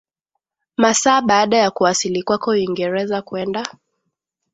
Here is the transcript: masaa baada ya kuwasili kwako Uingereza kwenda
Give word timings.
masaa 0.77 1.21
baada 1.21 1.57
ya 1.57 1.71
kuwasili 1.71 2.23
kwako 2.23 2.51
Uingereza 2.51 3.21
kwenda 3.21 3.65